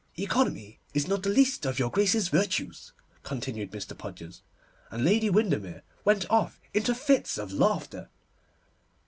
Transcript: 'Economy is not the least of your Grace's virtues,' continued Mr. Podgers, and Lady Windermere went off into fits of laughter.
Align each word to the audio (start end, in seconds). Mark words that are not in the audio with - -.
'Economy 0.15 0.79
is 0.95 1.07
not 1.07 1.21
the 1.21 1.29
least 1.29 1.63
of 1.63 1.77
your 1.77 1.91
Grace's 1.91 2.29
virtues,' 2.29 2.91
continued 3.21 3.69
Mr. 3.69 3.95
Podgers, 3.95 4.41
and 4.89 5.05
Lady 5.05 5.29
Windermere 5.29 5.83
went 6.03 6.27
off 6.27 6.59
into 6.73 6.95
fits 6.95 7.37
of 7.37 7.53
laughter. 7.53 8.09